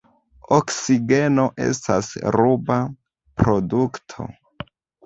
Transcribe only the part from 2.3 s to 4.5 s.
ruba produkto.